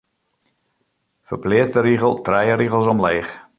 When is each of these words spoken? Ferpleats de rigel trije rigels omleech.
Ferpleats 1.31 1.73
de 1.77 1.81
rigel 1.89 2.13
trije 2.31 2.55
rigels 2.65 2.91
omleech. 2.97 3.31